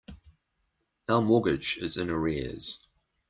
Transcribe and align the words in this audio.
Our 1.09 1.21
mortgage 1.21 1.77
is 1.77 1.97
in 1.97 2.09
arrears. 2.09 2.87